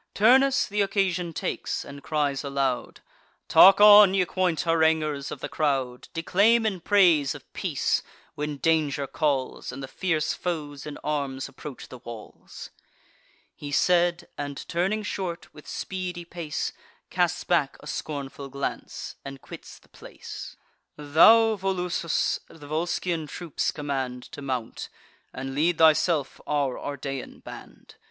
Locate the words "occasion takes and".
0.81-2.01